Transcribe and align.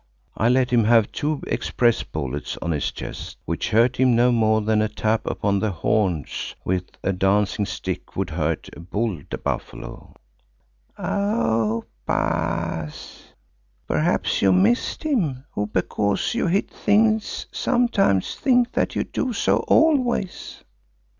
I 0.35 0.49
let 0.49 0.71
him 0.71 0.85
have 0.85 1.11
two 1.11 1.43
Express 1.45 2.01
bullets 2.01 2.57
on 2.59 2.71
his 2.71 2.91
chest, 2.91 3.37
which 3.45 3.69
hurt 3.69 3.97
him 3.97 4.15
no 4.15 4.31
more 4.31 4.61
than 4.61 4.81
a 4.81 4.87
tap 4.89 5.27
upon 5.27 5.59
the 5.59 5.69
horns 5.69 6.55
with 6.65 6.85
a 7.03 7.13
dancing 7.13 7.67
stick 7.67 8.15
would 8.15 8.31
hurt 8.31 8.67
a 8.75 8.79
bull 8.79 9.21
buffalo." 9.43 10.15
"Oh! 10.97 11.85
Baas, 12.07 13.33
perhaps 13.85 14.41
you 14.41 14.51
missed 14.51 15.03
him, 15.03 15.43
who 15.51 15.67
because 15.67 16.33
you 16.33 16.47
hit 16.47 16.71
things 16.71 17.45
sometimes, 17.51 18.33
think 18.35 18.71
that 18.71 18.95
you 18.95 19.03
do 19.03 19.33
so 19.33 19.57
always." 19.67 20.63